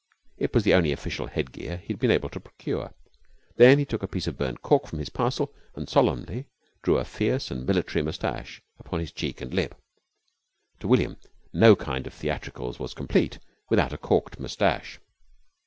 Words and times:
It 0.39 0.55
was 0.55 0.63
the 0.63 0.73
only 0.73 0.91
official 0.91 1.27
headgear 1.27 1.77
he 1.77 1.93
had 1.93 1.99
been 1.99 2.09
able 2.09 2.29
to 2.29 2.39
procure. 2.39 2.95
Then 3.57 3.77
he 3.77 3.85
took 3.85 4.01
a 4.01 4.07
piece 4.07 4.25
of 4.25 4.35
burnt 4.35 4.63
cork 4.63 4.87
from 4.87 4.97
his 4.97 5.09
parcel 5.11 5.53
and 5.75 5.87
solemnly 5.87 6.47
drew 6.81 6.97
a 6.97 7.05
fierce 7.05 7.51
and 7.51 7.67
military 7.67 8.01
moustache 8.01 8.63
upon 8.79 8.99
his 8.99 9.11
cheek 9.11 9.41
and 9.41 9.53
lip. 9.53 9.79
To 10.79 10.87
William 10.87 11.17
no 11.53 11.75
kind 11.75 12.07
of 12.07 12.15
theatricals 12.15 12.79
was 12.79 12.95
complete 12.95 13.37
without 13.69 13.93
a 13.93 13.97
corked 13.99 14.39
moustache. 14.39 14.99